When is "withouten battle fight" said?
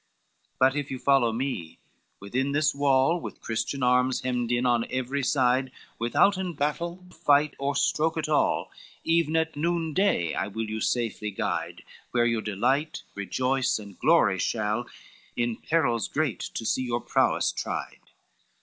5.99-7.53